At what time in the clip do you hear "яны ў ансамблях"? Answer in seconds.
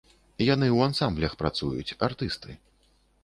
0.43-1.35